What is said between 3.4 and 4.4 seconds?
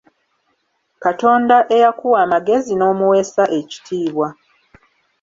ekitiibwa.